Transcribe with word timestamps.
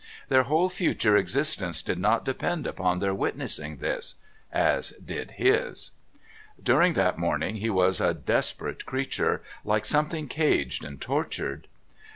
Their 0.29 0.41
whole 0.49 0.67
future 0.69 1.15
existence 1.15 1.83
did 1.83 1.99
not 1.99 2.25
depend 2.25 2.65
upon 2.65 2.97
their 2.97 3.13
witnessing 3.13 3.77
this, 3.77 4.15
as 4.51 4.93
did 4.93 5.33
his. 5.37 5.91
During 6.63 6.93
that 6.93 7.19
morning 7.19 7.57
he 7.57 7.69
was 7.69 8.01
a 8.01 8.15
desperate 8.15 8.87
creature, 8.87 9.43
like 9.63 9.85
something 9.85 10.27
caged 10.27 10.83
and 10.83 10.99
tortured. 10.99 11.67